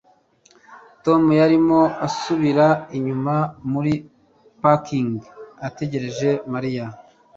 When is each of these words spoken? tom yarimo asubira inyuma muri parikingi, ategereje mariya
tom 1.03 1.21
yarimo 1.39 1.79
asubira 2.07 2.67
inyuma 2.97 3.35
muri 3.71 3.93
parikingi, 4.61 5.27
ategereje 5.67 6.29
mariya 6.53 6.85